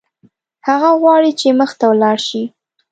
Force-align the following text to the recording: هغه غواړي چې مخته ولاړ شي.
هغه 0.67 0.89
غواړي 1.01 1.31
چې 1.39 1.47
مخته 1.59 1.85
ولاړ 1.91 2.17
شي. 2.27 2.43